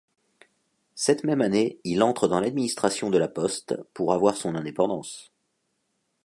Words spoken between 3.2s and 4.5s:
Poste pour avoir